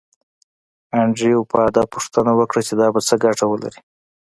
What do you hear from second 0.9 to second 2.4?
انډریو په ادب پوښتنه